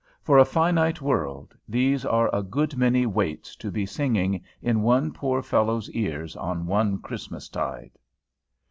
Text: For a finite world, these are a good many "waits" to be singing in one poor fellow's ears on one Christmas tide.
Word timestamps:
For 0.23 0.39
a 0.39 0.45
finite 0.45 0.99
world, 0.99 1.55
these 1.69 2.05
are 2.05 2.27
a 2.35 2.41
good 2.41 2.75
many 2.75 3.05
"waits" 3.05 3.55
to 3.57 3.69
be 3.69 3.85
singing 3.85 4.41
in 4.59 4.81
one 4.81 5.11
poor 5.11 5.43
fellow's 5.43 5.91
ears 5.91 6.35
on 6.35 6.65
one 6.65 6.97
Christmas 7.03 7.47
tide. 7.47 7.99